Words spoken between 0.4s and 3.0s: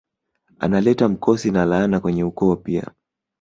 Analeta mkosi na laana kwenye ukoo pia